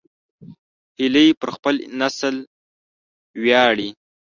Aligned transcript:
هیلۍ 0.99 1.27
پر 1.39 1.49
خپل 1.55 1.75
نسل 1.99 2.35
ویاړي 3.41 3.89